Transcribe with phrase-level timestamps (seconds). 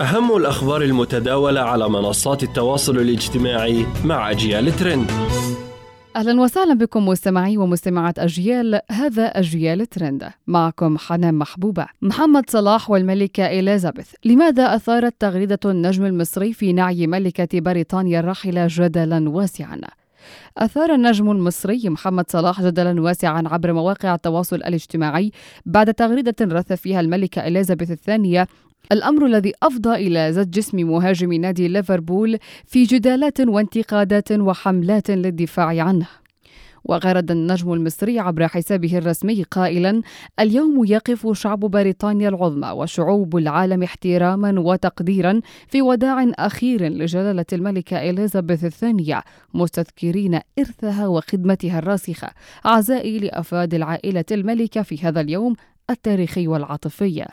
[0.00, 5.10] أهم الأخبار المتداولة على منصات التواصل الاجتماعي مع أجيال ترند.
[6.16, 10.30] أهلا وسهلا بكم مستمعي ومستمعات أجيال هذا أجيال ترند.
[10.46, 11.86] معكم حنان محبوبة.
[12.02, 14.12] محمد صلاح والملكة إليزابيث.
[14.24, 19.80] لماذا أثارت تغريدة النجم المصري في نعي ملكة بريطانيا الراحلة جدلا واسعا؟
[20.58, 25.32] أثار النجم المصري محمد صلاح جدلا واسعا عبر مواقع التواصل الاجتماعي
[25.66, 28.48] بعد تغريدة رث فيها الملكة إليزابيث الثانية
[28.92, 36.06] الأمر الذي أفضى إلى زج جسم مهاجم نادي ليفربول في جدالات وانتقادات وحملات للدفاع عنه.
[36.84, 40.02] وغرد النجم المصري عبر حسابه الرسمي قائلا
[40.40, 48.64] اليوم يقف شعب بريطانيا العظمى وشعوب العالم احتراما وتقديرا في وداع أخير لجلالة الملكة إليزابيث
[48.64, 49.22] الثانية
[49.54, 52.30] مستذكرين إرثها وخدمتها الراسخة.
[52.64, 55.54] عزائي لأفراد العائلة الملكة في هذا اليوم
[55.90, 57.24] التاريخي والعاطفي.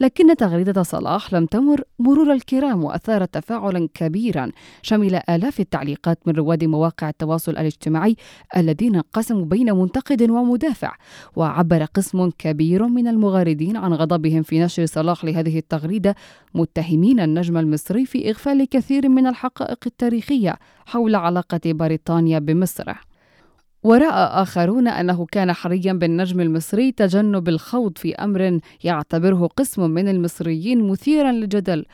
[0.00, 4.50] لكن تغريدة صلاح لم تمر مرور الكرام وأثارت تفاعلا كبيرا.
[4.82, 8.16] شمل آلاف التعليقات من رواد مواقع التواصل الاجتماعي
[8.56, 10.94] الذين انقسموا بين منتقد ومدافع
[11.36, 16.14] وعبر قسم كبير من المغاردين عن غضبهم في نشر صلاح لهذه التغريدة
[16.54, 22.92] متهمين النجم المصري في إغفال كثير من الحقائق التاريخية حول علاقة بريطانيا بمصر.
[23.82, 30.88] ورأى آخرون أنه كان حريا بالنجم المصري تجنب الخوض في أمر يعتبره قسم من المصريين
[30.88, 31.84] مثيرا للجدل.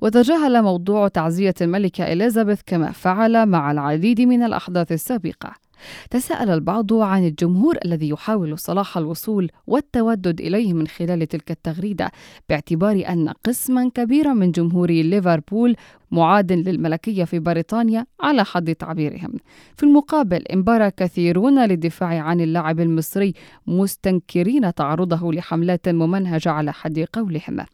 [0.00, 5.66] وتجاهل موضوع تعزية الملكة إليزابيث كما فعل مع العديد من الأحداث السابقة.
[6.10, 12.10] تساءل البعض عن الجمهور الذي يحاول صلاح الوصول والتودد إليه من خلال تلك التغريدة
[12.48, 15.76] باعتبار أن قسما كبيرا من جمهور ليفربول
[16.10, 19.32] معاد للملكية في بريطانيا على حد تعبيرهم.
[19.76, 23.34] في المقابل انبرى كثيرون للدفاع عن اللاعب المصري
[23.66, 27.66] مستنكرين تعرضه لحملات ممنهجة على حد قولهم.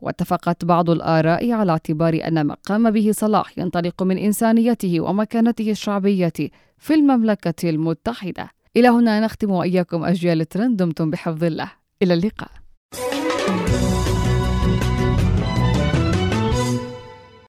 [0.00, 6.32] واتفقت بعض الآراء على اعتبار أن ما قام به صلاح ينطلق من إنسانيته ومكانته الشعبية
[6.78, 12.59] في المملكة المتحدة إلى هنا نختم وإياكم أجيال ترند دمتم بحفظ الله إلى اللقاء